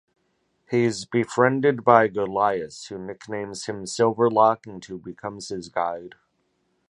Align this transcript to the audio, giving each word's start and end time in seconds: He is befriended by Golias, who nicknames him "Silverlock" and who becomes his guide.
He 0.71 0.85
is 0.85 1.05
befriended 1.05 1.83
by 1.83 2.07
Golias, 2.09 2.87
who 2.89 2.97
nicknames 2.97 3.67
him 3.67 3.85
"Silverlock" 3.85 4.65
and 4.65 4.83
who 4.83 4.97
becomes 4.97 5.49
his 5.49 5.69
guide. 5.69 6.15